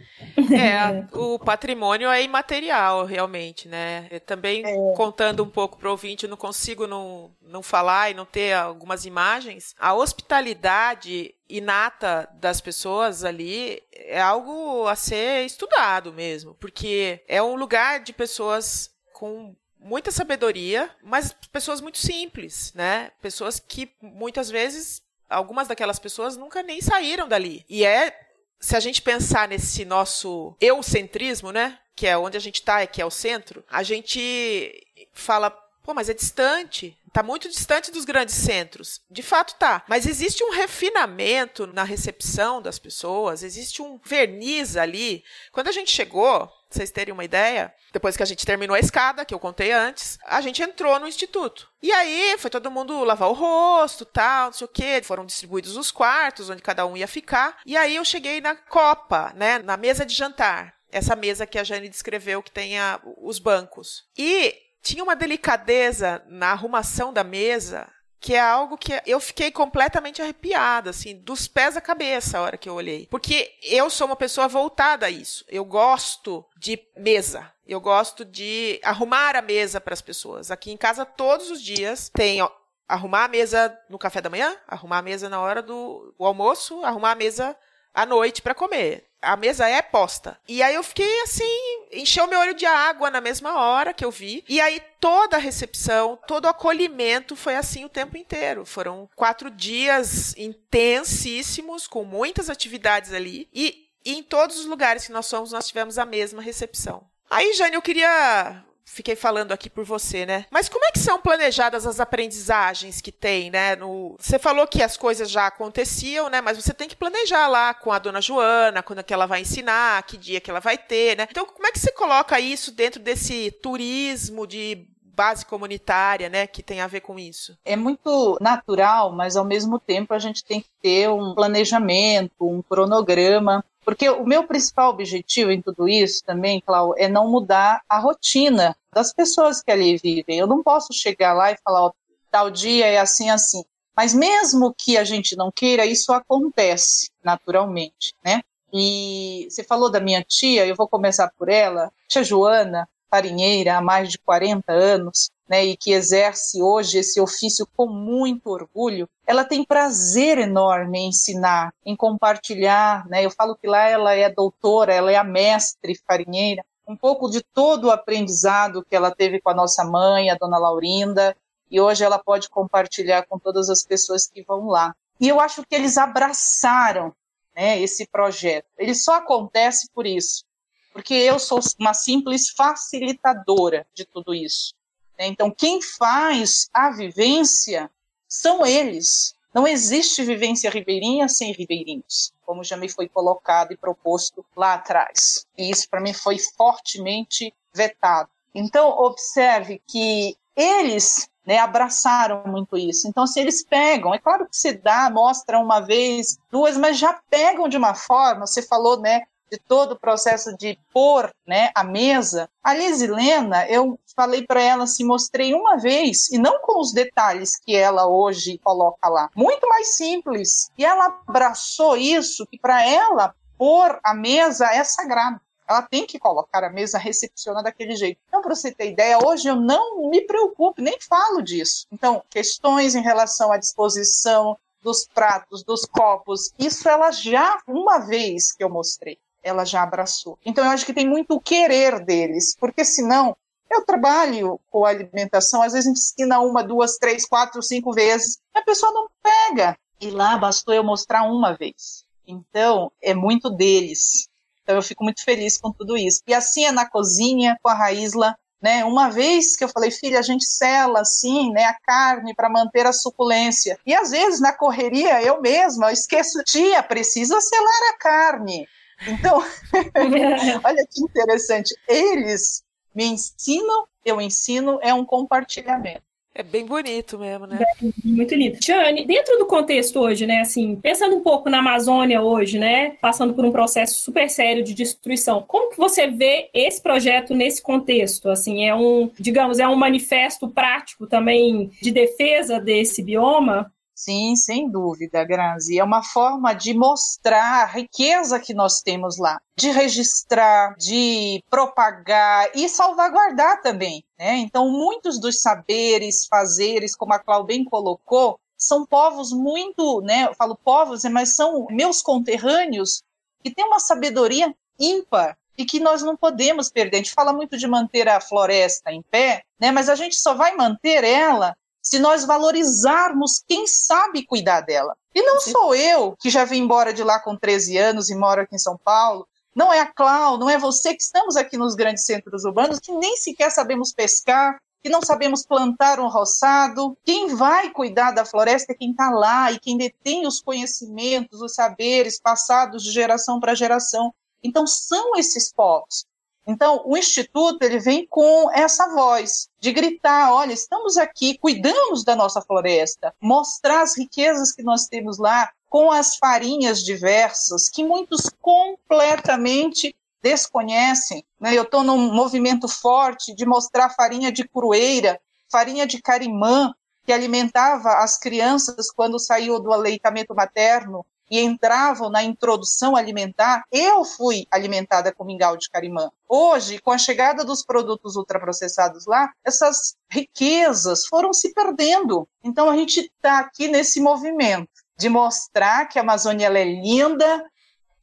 [0.52, 4.07] É, o patrimônio é imaterial, realmente, né?
[4.11, 4.94] Eu também, é.
[4.96, 8.52] contando um pouco para o ouvinte, eu não consigo não, não falar e não ter
[8.52, 9.74] algumas imagens.
[9.78, 17.57] A hospitalidade inata das pessoas ali é algo a ser estudado mesmo, porque é um
[17.57, 23.11] lugar de pessoas com muita sabedoria, mas pessoas muito simples, né?
[23.20, 25.02] Pessoas que muitas vezes
[25.33, 27.64] algumas daquelas pessoas nunca nem saíram dali.
[27.68, 28.16] E é,
[28.61, 31.79] se a gente pensar nesse nosso eucentrismo, né?
[31.95, 35.51] Que é onde a gente está, que é o centro, a gente fala,
[35.83, 36.97] pô, mas é distante.
[37.07, 39.01] Está muito distante dos grandes centros.
[39.11, 39.83] De fato tá.
[39.87, 45.23] Mas existe um refinamento na recepção das pessoas, existe um verniz ali.
[45.51, 49.25] Quando a gente chegou, vocês terem uma ideia, depois que a gente terminou a escada,
[49.25, 51.69] que eu contei antes, a gente entrou no instituto.
[51.83, 55.01] E aí foi todo mundo lavar o rosto, tal, não sei o quê.
[55.03, 57.59] Foram distribuídos os quartos onde cada um ia ficar.
[57.67, 60.75] E aí eu cheguei na copa, né, na mesa de jantar.
[60.91, 62.75] Essa mesa que a Jane descreveu que tem
[63.19, 64.05] os bancos.
[64.17, 67.89] E tinha uma delicadeza na arrumação da mesa
[68.23, 72.57] que é algo que eu fiquei completamente arrepiada, assim, dos pés à cabeça a hora
[72.57, 73.09] que eu olhei.
[73.11, 75.45] Porque eu sou uma pessoa voltada a isso.
[75.49, 77.53] Eu gosto de mesa.
[77.67, 80.53] Eu gosto de arrumar a mesa para as pessoas.
[80.53, 82.49] Aqui em casa, todos os dias, tem ó,
[82.89, 87.13] arrumar a mesa no café da manhã, arrumar a mesa na hora do almoço, arrumar
[87.13, 87.57] a mesa
[87.94, 90.37] à noite para comer a mesa é posta.
[90.48, 94.11] E aí eu fiquei assim, encheu meu olho de água na mesma hora que eu
[94.11, 94.44] vi.
[94.48, 98.66] E aí toda a recepção, todo o acolhimento foi assim o tempo inteiro.
[98.66, 103.48] Foram quatro dias intensíssimos, com muitas atividades ali.
[103.55, 107.07] E E em todos os lugares que nós fomos, nós tivemos a mesma recepção.
[107.31, 110.44] Aí, Jane, eu queria fiquei falando aqui por você, né?
[110.50, 113.74] Mas como é que são planejadas as aprendizagens que tem, né?
[113.74, 114.16] No...
[114.18, 116.40] Você falou que as coisas já aconteciam, né?
[116.40, 119.40] Mas você tem que planejar lá com a dona Joana, quando é que ela vai
[119.40, 121.26] ensinar, que dia que ela vai ter, né?
[121.31, 126.62] Então, como é que você coloca isso dentro desse turismo de base comunitária, né, que
[126.62, 127.57] tem a ver com isso?
[127.64, 132.62] É muito natural, mas ao mesmo tempo a gente tem que ter um planejamento, um
[132.62, 137.99] cronograma porque o meu principal objetivo em tudo isso também, Cláudio, é não mudar a
[137.99, 140.38] rotina das pessoas que ali vivem.
[140.38, 141.90] Eu não posso chegar lá e falar,
[142.31, 143.64] tal dia é assim, assim.
[143.97, 148.40] Mas mesmo que a gente não queira, isso acontece naturalmente, né?
[148.73, 153.83] E você falou da minha tia, eu vou começar por ela, tia Joana, farinheira há
[153.83, 159.44] mais de 40 anos, né, e que exerce hoje esse ofício com muito orgulho, ela
[159.44, 163.07] tem prazer enorme em ensinar, em compartilhar.
[163.09, 163.24] Né?
[163.24, 167.42] Eu falo que lá ela é doutora, ela é a mestre farinheira, um pouco de
[167.42, 171.37] todo o aprendizado que ela teve com a nossa mãe, a dona Laurinda,
[171.70, 174.94] e hoje ela pode compartilhar com todas as pessoas que vão lá.
[175.18, 177.14] E eu acho que eles abraçaram
[177.55, 178.66] né, esse projeto.
[178.76, 180.44] Ele só acontece por isso,
[180.92, 184.74] porque eu sou uma simples facilitadora de tudo isso.
[185.18, 185.27] Né?
[185.27, 187.90] Então, quem faz a vivência
[188.29, 189.35] são eles.
[189.55, 195.46] Não existe vivência ribeirinha sem ribeirinhos, como já me foi colocado e proposto lá atrás.
[195.57, 198.31] E isso, para mim, foi fortemente vetado.
[198.55, 203.09] Então, observe que eles né, abraçaram muito isso.
[203.09, 207.20] Então, se eles pegam, é claro que se dá, mostra uma vez, duas, mas já
[207.29, 211.85] pegam de uma forma, você falou, né, de todo o processo de pôr né, a
[211.85, 216.81] mesa, a Liz Helena, eu falei para ela assim, mostrei uma vez, e não com
[216.81, 220.70] os detalhes que ela hoje coloca lá, muito mais simples.
[220.77, 225.40] E ela abraçou isso, que para ela pôr a mesa é sagrado.
[225.68, 228.20] Ela tem que colocar a mesa, recepciona daquele jeito.
[228.29, 231.87] Então, para você ter ideia, hoje eu não me preocupo, nem falo disso.
[231.90, 238.53] Então, questões em relação à disposição dos pratos, dos copos, isso ela já uma vez
[238.53, 240.38] que eu mostrei ela já abraçou.
[240.44, 243.37] Então eu acho que tem muito o querer deles, porque senão
[243.75, 248.39] eu trabalho com alimentação, às vezes a gente ensina uma, duas, três, quatro, cinco vezes,
[248.55, 249.77] a pessoa não pega.
[250.01, 252.05] E lá bastou eu mostrar uma vez.
[252.27, 254.29] Então é muito deles.
[254.63, 256.23] Então eu fico muito feliz com tudo isso.
[256.27, 258.85] E assim é na cozinha com a Raísla, né?
[258.85, 262.87] Uma vez que eu falei, filha, a gente sela assim, né, a carne para manter
[262.87, 263.79] a suculência.
[263.85, 268.69] E às vezes na correria eu mesma eu esqueço, tia, precisa selar a carne.
[269.07, 269.39] Então,
[270.65, 271.75] olha que interessante.
[271.89, 272.63] Eles
[272.94, 276.02] me ensinam, eu ensino, é um compartilhamento.
[276.35, 277.59] É bem bonito mesmo, né?
[278.02, 278.59] muito lindo.
[278.59, 283.35] Tiane, dentro do contexto hoje, né, assim, pensando um pouco na Amazônia hoje, né, passando
[283.35, 288.31] por um processo super sério de destruição, como que você vê esse projeto nesse contexto?
[288.31, 293.70] Assim, é um, digamos, é um manifesto prático também de defesa desse bioma?
[294.05, 295.79] Sim, sem dúvida, Grazi.
[295.79, 302.51] É uma forma de mostrar a riqueza que nós temos lá, de registrar, de propagar
[302.53, 304.05] e salvaguardar também.
[304.19, 304.38] Né?
[304.38, 310.27] Então, muitos dos saberes, fazeres, como a Cláudia bem colocou, são povos muito, né?
[310.27, 313.05] Eu falo povos, mas são meus conterrâneos
[313.41, 316.97] que têm uma sabedoria ímpar e que nós não podemos perder.
[316.97, 319.71] A gente fala muito de manter a floresta em pé, né?
[319.71, 324.97] Mas a gente só vai manter ela se nós valorizarmos quem sabe cuidar dela.
[325.14, 325.51] E não Sim.
[325.51, 328.59] sou eu, que já vim embora de lá com 13 anos e moro aqui em
[328.59, 332.45] São Paulo, não é a Clau, não é você que estamos aqui nos grandes centros
[332.45, 336.97] urbanos, que nem sequer sabemos pescar, que não sabemos plantar um roçado.
[337.05, 341.55] Quem vai cuidar da floresta é quem está lá e quem detém os conhecimentos, os
[341.55, 344.12] saberes passados de geração para geração.
[344.42, 346.05] Então, são esses povos.
[346.46, 352.16] Então, o Instituto ele vem com essa voz de gritar: olha, estamos aqui, cuidamos da
[352.16, 358.28] nossa floresta, mostrar as riquezas que nós temos lá com as farinhas diversas, que muitos
[358.40, 361.24] completamente desconhecem.
[361.40, 361.57] Né?
[361.57, 366.74] Eu estou num movimento forte de mostrar farinha de curueira, farinha de carimã,
[367.05, 374.05] que alimentava as crianças quando saiu do aleitamento materno, e entravam na introdução alimentar, eu
[374.05, 376.11] fui alimentada com mingau de carimã.
[376.29, 382.29] Hoje, com a chegada dos produtos ultraprocessados lá, essas riquezas foram se perdendo.
[382.45, 384.68] Então a gente está aqui nesse movimento
[384.99, 387.42] de mostrar que a Amazônia é linda,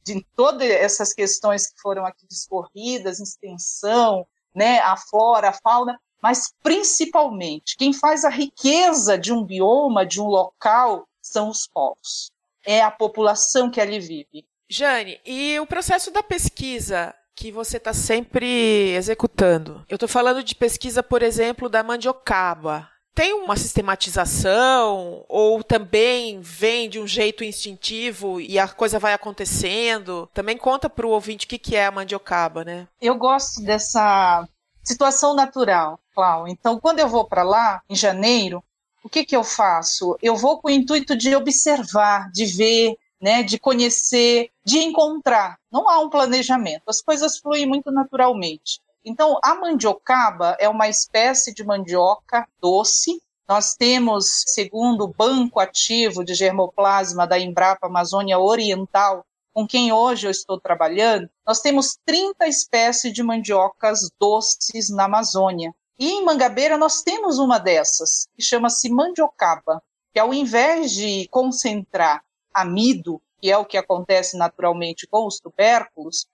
[0.04, 6.52] de todas essas questões que foram aqui discorridas, extensão, né, a flora, a fauna, mas
[6.64, 12.32] principalmente quem faz a riqueza de um bioma, de um local, são os povos
[12.64, 14.46] é a população que ali vive.
[14.68, 19.84] Jane, e o processo da pesquisa que você está sempre executando?
[19.88, 22.88] Eu estou falando de pesquisa, por exemplo, da mandiocaba.
[23.14, 30.28] Tem uma sistematização ou também vem de um jeito instintivo e a coisa vai acontecendo?
[30.32, 32.86] Também conta para o ouvinte o que, que é a mandiocaba, né?
[33.00, 34.46] Eu gosto dessa
[34.84, 36.46] situação natural, Clau.
[36.46, 38.62] Então, quando eu vou para lá, em janeiro,
[39.02, 40.16] o que, que eu faço?
[40.22, 45.58] Eu vou com o intuito de observar, de ver, né, de conhecer, de encontrar.
[45.70, 48.80] Não há um planejamento, as coisas fluem muito naturalmente.
[49.04, 53.20] Então, a mandiocaba é uma espécie de mandioca doce.
[53.48, 60.26] Nós temos, segundo o Banco Ativo de Germoplasma da Embrapa Amazônia Oriental, com quem hoje
[60.26, 65.74] eu estou trabalhando, nós temos 30 espécies de mandiocas doces na Amazônia.
[66.00, 69.82] E em Mangabeira nós temos uma dessas, que chama-se mandiocaba,
[70.14, 76.26] que ao invés de concentrar amido, que é o que acontece naturalmente com os tubérculos,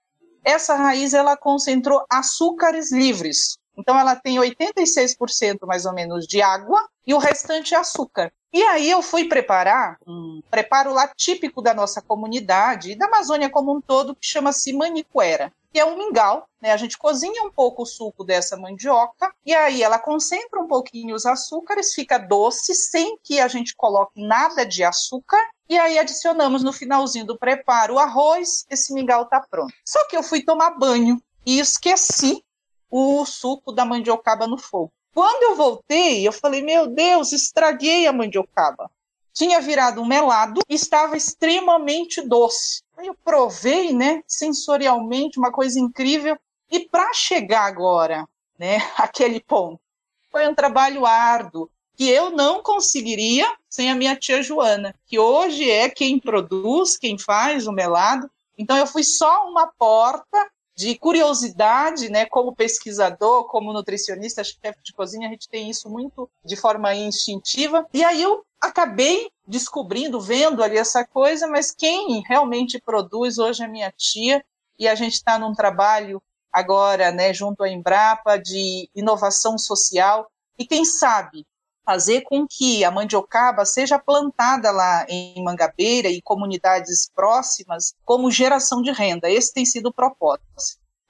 [0.45, 3.59] essa raiz ela concentrou açúcares livres.
[3.77, 8.33] Então ela tem 86% mais ou menos de água e o restante é açúcar.
[8.53, 13.51] E aí eu fui preparar um preparo lá típico da nossa comunidade e da Amazônia
[13.51, 16.73] como um todo, que chama-se manicuera, que é um mingau, né?
[16.73, 21.15] A gente cozinha um pouco o suco dessa mandioca e aí ela concentra um pouquinho
[21.15, 25.37] os açúcares, fica doce sem que a gente coloque nada de açúcar
[25.69, 29.75] e aí adicionamos no finalzinho do preparo o arroz, esse mingau está pronto.
[29.85, 32.43] Só que eu fui tomar banho e esqueci
[32.91, 34.91] o suco da mandiocaba no fogo.
[35.13, 38.91] Quando eu voltei, eu falei: Meu Deus, estraguei a mandiocaba.
[39.31, 42.81] Tinha virado um melado e estava extremamente doce.
[42.99, 46.37] Eu provei, né, sensorialmente, uma coisa incrível.
[46.71, 48.27] E para chegar agora,
[48.59, 49.81] né, aquele ponto,
[50.31, 55.71] foi um trabalho árduo que eu não conseguiria sem a minha tia Joana, que hoje
[55.71, 58.31] é quem produz, quem faz o melado.
[58.59, 64.93] Então eu fui só uma porta de curiosidade, né, como pesquisador, como nutricionista, chefe de
[64.93, 67.87] cozinha, a gente tem isso muito de forma instintiva.
[67.95, 73.69] E aí eu acabei descobrindo, vendo ali essa coisa, mas quem realmente produz hoje é
[73.69, 74.45] minha tia,
[74.79, 80.67] e a gente está num trabalho agora, né, junto à Embrapa, de inovação social, e
[80.67, 81.47] quem sabe
[81.87, 88.83] fazer com que a mandiocaba seja plantada lá em Mangabeira e comunidades próximas como geração
[88.83, 89.31] de renda.
[89.31, 90.49] Esse tem sido o propósito.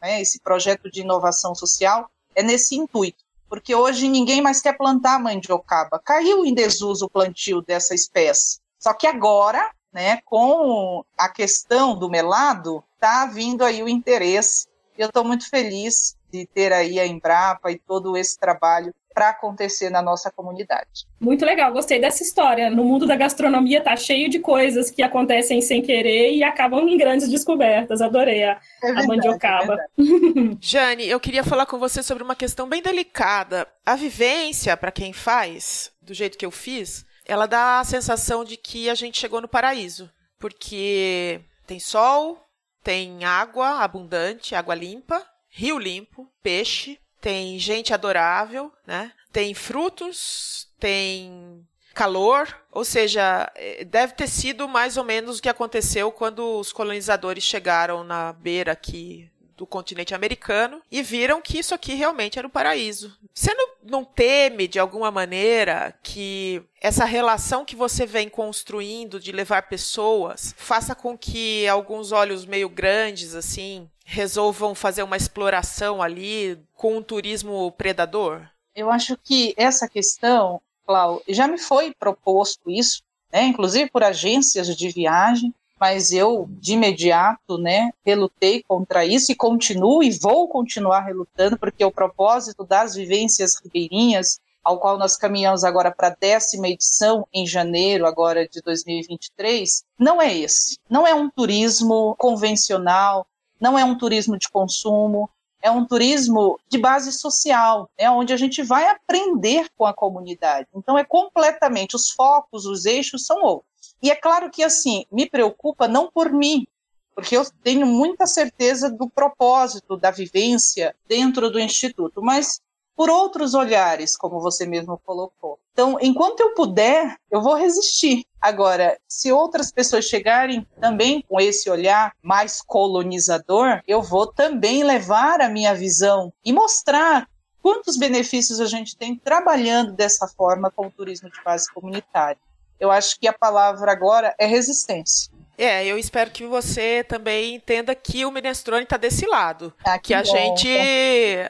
[0.02, 0.20] Né?
[0.20, 6.00] Esse projeto de inovação social é nesse intuito, porque hoje ninguém mais quer plantar mandiocaba.
[6.04, 8.58] Caiu em desuso o plantio dessa espécie.
[8.78, 14.66] Só que agora, né, com a questão do melado, está vindo aí o interesse.
[14.96, 19.88] Eu estou muito feliz de ter aí a Embrapa e todo esse trabalho para acontecer
[19.88, 21.06] na nossa comunidade.
[21.18, 22.68] Muito legal, gostei dessa história.
[22.68, 26.98] No mundo da gastronomia tá cheio de coisas que acontecem sem querer e acabam em
[26.98, 28.02] grandes descobertas.
[28.02, 29.74] Adorei a, é verdade, a mandiocaba.
[29.74, 30.02] É
[30.60, 33.66] Jane, eu queria falar com você sobre uma questão bem delicada.
[33.86, 38.58] A vivência, para quem faz, do jeito que eu fiz, ela dá a sensação de
[38.58, 42.38] que a gente chegou no paraíso, porque tem sol,
[42.84, 49.12] tem água abundante, água limpa, rio limpo, peixe, tem gente adorável, né?
[49.32, 55.48] Tem frutos, tem calor, ou seja, eh, deve ter sido mais ou menos o que
[55.48, 61.74] aconteceu quando os colonizadores chegaram na beira aqui do continente americano e viram que isso
[61.74, 63.16] aqui realmente era um paraíso.
[63.34, 69.32] Você não, não teme, de alguma maneira, que essa relação que você vem construindo de
[69.32, 76.58] levar pessoas faça com que alguns olhos meio grandes, assim, resolvam fazer uma exploração ali
[76.74, 78.46] com um turismo predador?
[78.74, 84.74] Eu acho que essa questão, Clau, já me foi proposto isso, né, inclusive por agências
[84.76, 91.00] de viagem, mas eu de imediato, né, relutei contra isso e continuo e vou continuar
[91.00, 96.68] relutando, porque o propósito das vivências ribeirinhas, ao qual nós caminhamos agora para a décima
[96.68, 100.78] edição em janeiro agora de 2023, não é esse.
[100.90, 103.26] Não é um turismo convencional,
[103.60, 105.30] não é um turismo de consumo,
[105.62, 110.68] é um turismo de base social, é onde a gente vai aprender com a comunidade.
[110.74, 113.75] Então é completamente os focos, os eixos são outros.
[114.02, 116.66] E é claro que, assim, me preocupa não por mim,
[117.14, 122.60] porque eu tenho muita certeza do propósito da vivência dentro do Instituto, mas
[122.96, 125.58] por outros olhares, como você mesmo colocou.
[125.72, 128.24] Então, enquanto eu puder, eu vou resistir.
[128.40, 135.42] Agora, se outras pessoas chegarem também com esse olhar mais colonizador, eu vou também levar
[135.42, 137.28] a minha visão e mostrar
[137.60, 142.38] quantos benefícios a gente tem trabalhando dessa forma com o turismo de base comunitária.
[142.78, 145.30] Eu acho que a palavra agora é resistência.
[145.58, 149.72] É, eu espero que você também entenda que o minestrone está desse lado.
[149.84, 150.30] Ah, que a bom.
[150.30, 150.68] gente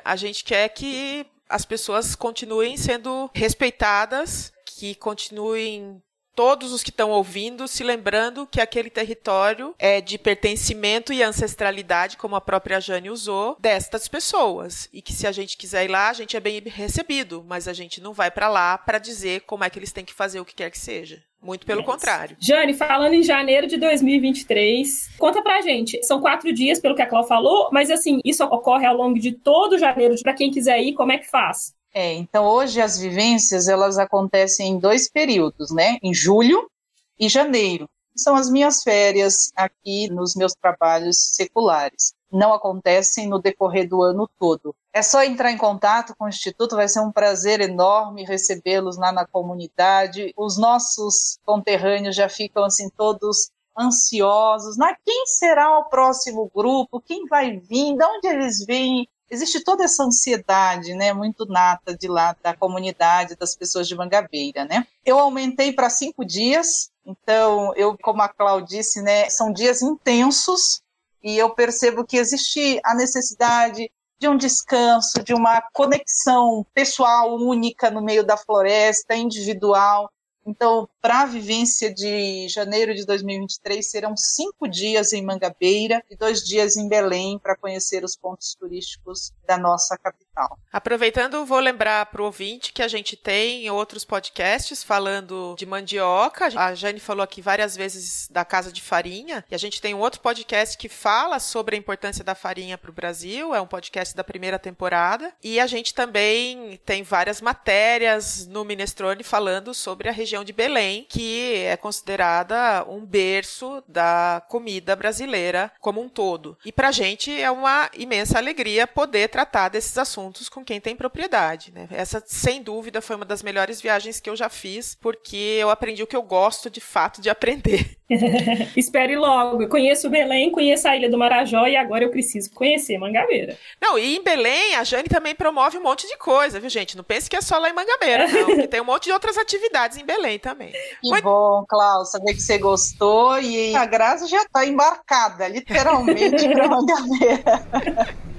[0.04, 6.00] a gente quer que as pessoas continuem sendo respeitadas, que continuem
[6.36, 12.16] todos os que estão ouvindo se lembrando que aquele território é de pertencimento e ancestralidade,
[12.18, 14.88] como a própria Jane usou, destas pessoas.
[14.92, 17.72] E que se a gente quiser ir lá, a gente é bem recebido, mas a
[17.72, 20.44] gente não vai para lá para dizer como é que eles têm que fazer o
[20.44, 21.22] que quer que seja.
[21.40, 21.86] Muito pelo Yes.
[21.86, 22.36] contrário.
[22.40, 26.02] Jane, falando em janeiro de 2023, conta pra gente.
[26.04, 29.32] São quatro dias, pelo que a Cláudia falou, mas assim, isso ocorre ao longo de
[29.32, 30.14] todo janeiro.
[30.22, 31.74] Pra quem quiser ir, como é que faz?
[31.98, 35.96] É, então hoje as vivências elas acontecem em dois períodos, né?
[36.02, 36.70] Em julho
[37.18, 37.88] e janeiro.
[38.14, 42.12] São as minhas férias aqui nos meus trabalhos seculares.
[42.30, 44.74] Não acontecem no decorrer do ano todo.
[44.92, 49.10] É só entrar em contato com o Instituto, vai ser um prazer enorme recebê-los lá
[49.10, 50.34] na comunidade.
[50.36, 54.76] Os nossos conterrâneos já ficam assim todos ansiosos.
[54.76, 57.00] Na quem será o próximo grupo?
[57.00, 57.96] Quem vai vir?
[57.96, 59.08] De onde eles vêm?
[59.30, 64.64] Existe toda essa ansiedade, né, muito nata de lá da comunidade, das pessoas de Mangabeira,
[64.64, 64.86] né.
[65.04, 70.80] Eu aumentei para cinco dias, então eu, como a Cláudia disse, né, são dias intensos
[71.22, 77.90] e eu percebo que existe a necessidade de um descanso, de uma conexão pessoal única
[77.90, 80.10] no meio da floresta, individual.
[80.46, 86.42] Então, para a vivência de janeiro de 2023, serão cinco dias em Mangabeira e dois
[86.42, 90.58] dias em Belém para conhecer os pontos turísticos da nossa capital.
[90.72, 96.48] Aproveitando, vou lembrar para o ouvinte que a gente tem outros podcasts falando de mandioca.
[96.58, 100.00] A Jane falou aqui várias vezes da Casa de Farinha, e a gente tem um
[100.00, 104.16] outro podcast que fala sobre a importância da farinha para o Brasil, é um podcast
[104.16, 105.32] da primeira temporada.
[105.40, 110.95] E a gente também tem várias matérias no Minestrone falando sobre a região de Belém,
[111.04, 116.56] que é considerada um berço da comida brasileira como um todo.
[116.64, 120.96] E para a gente é uma imensa alegria poder tratar desses assuntos com quem tem
[120.96, 121.72] propriedade.
[121.72, 121.88] Né?
[121.90, 126.02] Essa, sem dúvida, foi uma das melhores viagens que eu já fiz, porque eu aprendi
[126.02, 127.96] o que eu gosto de fato de aprender.
[128.76, 129.62] Espere logo.
[129.62, 133.58] Eu conheço Belém, conheço a Ilha do Marajó e agora eu preciso conhecer Mangabeira.
[133.80, 136.96] Não, e em Belém, a Jane também promove um monte de coisa, viu, gente?
[136.96, 138.46] Não pense que é só lá em Mangabeira, não.
[138.56, 140.72] que tem um monte de outras atividades em Belém também.
[141.00, 141.24] Que Muito...
[141.24, 143.38] bom, Klaus, saber que você gostou.
[143.40, 148.16] E a Graça já está embarcada, literalmente, para Mangabeira.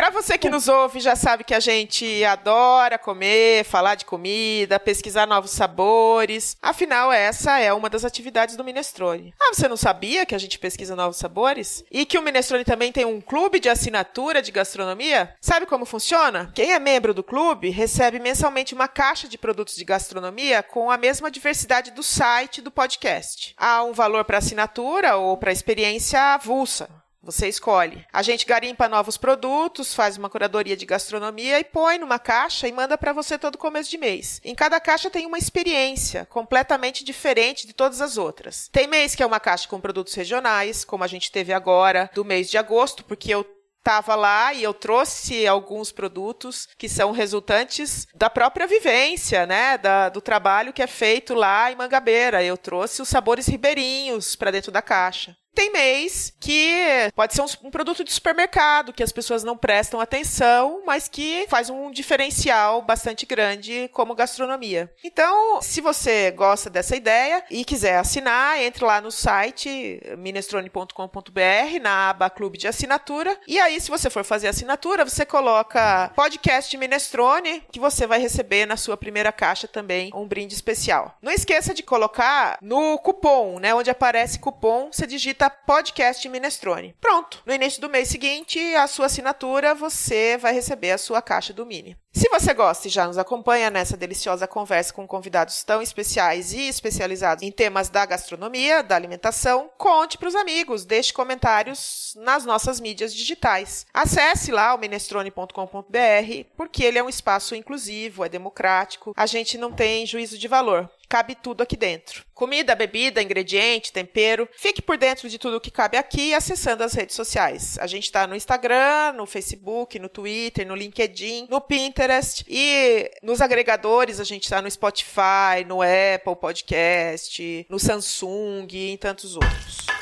[0.00, 4.80] Para você que nos ouve, já sabe que a gente adora comer, falar de comida,
[4.80, 6.56] pesquisar novos sabores.
[6.62, 9.34] Afinal, essa é uma das atividades do Minestrone.
[9.38, 11.84] Ah, você não sabia que a gente pesquisa novos sabores?
[11.90, 15.36] E que o Minestrone também tem um clube de assinatura de gastronomia?
[15.38, 16.50] Sabe como funciona?
[16.54, 20.96] Quem é membro do clube recebe mensalmente uma caixa de produtos de gastronomia com a
[20.96, 23.54] mesma diversidade do site do podcast.
[23.54, 26.88] Há um valor para assinatura ou para experiência avulsa.
[27.22, 28.04] Você escolhe.
[28.12, 32.72] A gente garimpa novos produtos, faz uma curadoria de gastronomia e põe numa caixa e
[32.72, 34.40] manda para você todo começo de mês.
[34.42, 38.68] Em cada caixa tem uma experiência completamente diferente de todas as outras.
[38.72, 42.24] Tem mês que é uma caixa com produtos regionais, como a gente teve agora do
[42.24, 43.46] mês de agosto, porque eu
[43.80, 50.08] estava lá e eu trouxe alguns produtos que são resultantes da própria vivência, né, da,
[50.08, 52.42] do trabalho que é feito lá em Mangabeira.
[52.42, 55.36] Eu trouxe os sabores ribeirinhos para dentro da caixa.
[55.60, 60.00] Tem mês que pode ser um, um, produto de supermercado que as pessoas não prestam
[60.00, 64.90] atenção, mas que faz um diferencial bastante grande como gastronomia.
[65.04, 72.08] Então, se você gosta dessa ideia e quiser assinar, entre lá no site minestrone.com.br na
[72.08, 73.38] aba Clube de Assinatura.
[73.46, 78.64] E aí, se você for fazer assinatura, você coloca podcast Minestrone, que você vai receber
[78.64, 81.18] na sua primeira caixa também um brinde especial.
[81.20, 86.94] Não esqueça de colocar no cupom, né, onde aparece cupom, você digita podcast Minestrone.
[87.00, 87.42] Pronto.
[87.44, 91.66] No início do mês seguinte, a sua assinatura, você vai receber a sua caixa do
[91.66, 91.96] Mini.
[92.12, 96.68] Se você gosta e já nos acompanha nessa deliciosa conversa com convidados tão especiais e
[96.68, 102.80] especializados em temas da gastronomia, da alimentação, conte para os amigos, deixe comentários nas nossas
[102.80, 103.86] mídias digitais.
[103.94, 109.70] Acesse lá o minestrone.com.br, porque ele é um espaço inclusivo, é democrático, a gente não
[109.70, 112.24] tem juízo de valor cabe tudo aqui dentro.
[112.32, 114.48] Comida, bebida, ingrediente, tempero.
[114.56, 117.76] Fique por dentro de tudo que cabe aqui acessando as redes sociais.
[117.80, 123.40] A gente está no Instagram, no Facebook, no Twitter, no LinkedIn, no Pinterest e nos
[123.40, 129.99] agregadores a gente está no Spotify, no Apple Podcast, no Samsung e em tantos outros.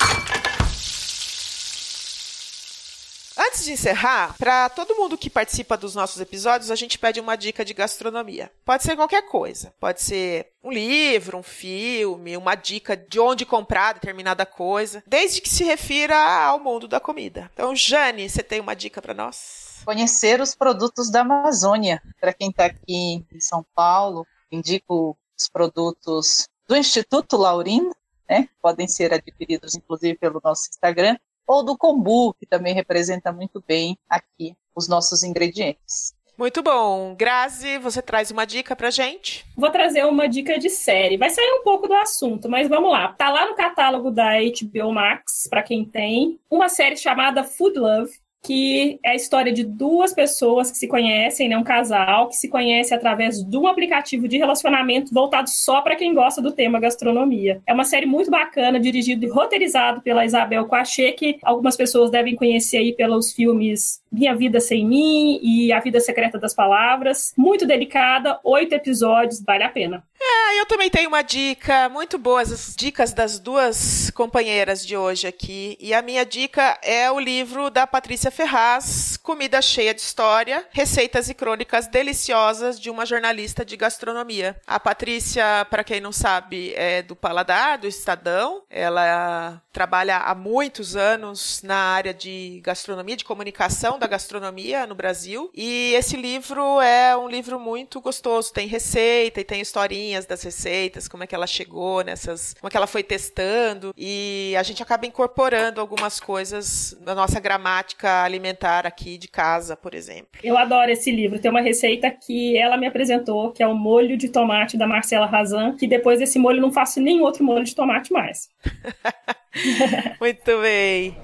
[3.49, 7.35] Antes de encerrar, para todo mundo que participa dos nossos episódios, a gente pede uma
[7.35, 8.51] dica de gastronomia.
[8.63, 9.73] Pode ser qualquer coisa.
[9.79, 15.49] Pode ser um livro, um filme, uma dica de onde comprar determinada coisa, desde que
[15.49, 17.49] se refira ao mundo da comida.
[17.51, 19.81] Então, Jane, você tem uma dica para nós?
[19.83, 22.03] Conhecer os produtos da Amazônia.
[22.21, 27.95] Para quem está aqui em São Paulo, indico os produtos do Instituto Laurindo,
[28.29, 28.47] né?
[28.61, 31.17] Podem ser adquiridos, inclusive, pelo nosso Instagram,
[31.49, 36.13] ou do kombu, que também representa muito bem aqui os nossos ingredientes.
[36.37, 37.15] Muito bom.
[37.15, 39.43] Grazi, você traz uma dica pra gente?
[39.57, 41.17] Vou trazer uma dica de série.
[41.17, 43.09] Vai sair um pouco do assunto, mas vamos lá.
[43.13, 48.11] Tá lá no catálogo da HBO Max, para quem tem, uma série chamada Food Love
[48.43, 52.47] que é a história de duas pessoas que se conhecem, né, um casal que se
[52.47, 57.61] conhece através de um aplicativo de relacionamento voltado só para quem gosta do tema gastronomia.
[57.67, 62.35] É uma série muito bacana, dirigido e roteirizado pela Isabel Coachê, que algumas pessoas devem
[62.35, 67.33] conhecer aí pelos filmes Minha Vida Sem Mim e A Vida Secreta das Palavras.
[67.37, 70.03] Muito delicada, oito episódios, vale a pena.
[70.49, 75.27] É, eu também tenho uma dica muito boa, as dicas das duas companheiras de hoje
[75.27, 75.77] aqui.
[75.79, 81.29] E a minha dica é o livro da Patrícia Ferraz, Comida Cheia de História, Receitas
[81.29, 84.59] e Crônicas Deliciosas de uma Jornalista de Gastronomia.
[84.65, 88.63] A Patrícia, para quem não sabe, é do Paladar, do Estadão.
[88.71, 95.51] Ela trabalha há muitos anos na área de gastronomia, de comunicação da gastronomia no Brasil.
[95.53, 101.07] E esse livro é um livro muito gostoso, tem receita e tem historinha das receitas,
[101.07, 104.81] como é que ela chegou nessas, como é que ela foi testando e a gente
[104.81, 110.39] acaba incorporando algumas coisas da nossa gramática alimentar aqui de casa, por exemplo.
[110.43, 111.39] Eu adoro esse livro.
[111.39, 115.25] Tem uma receita que ela me apresentou, que é o molho de tomate da Marcela
[115.25, 118.49] Razan, que depois desse molho não faço nenhum outro molho de tomate mais.
[120.19, 121.17] Muito bem.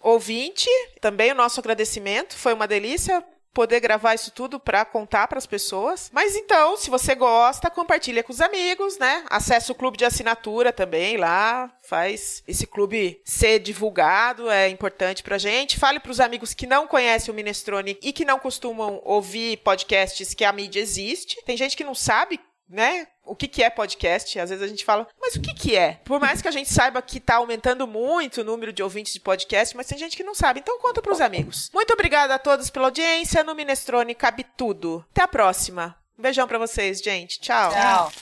[0.00, 3.22] ouvinte, também o nosso agradecimento, foi uma delícia
[3.56, 6.10] poder gravar isso tudo para contar para as pessoas.
[6.12, 9.24] Mas então, se você gosta, compartilha com os amigos, né?
[9.30, 15.38] Acesse o clube de assinatura também lá, faz esse clube ser divulgado, é importante pra
[15.38, 15.78] gente.
[15.78, 20.34] Fale para os amigos que não conhecem o Minestrone e que não costumam ouvir podcasts
[20.34, 21.42] que a mídia existe.
[21.46, 22.38] Tem gente que não sabe
[22.68, 23.06] né?
[23.26, 24.38] O que, que é podcast.
[24.38, 26.00] Às vezes a gente fala, mas o que, que é?
[26.04, 29.20] Por mais que a gente saiba que está aumentando muito o número de ouvintes de
[29.20, 30.60] podcast, mas tem gente que não sabe.
[30.60, 31.70] Então conta para os amigos.
[31.74, 33.44] Muito obrigada a todos pela audiência.
[33.44, 35.04] No Minestrone cabe tudo.
[35.10, 35.96] Até a próxima.
[36.18, 37.40] Um beijão para vocês, gente.
[37.40, 37.70] Tchau.
[37.72, 38.12] Tchau.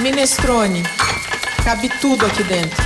[0.00, 0.82] Minestrone.
[1.64, 2.85] Cabe tudo aqui dentro.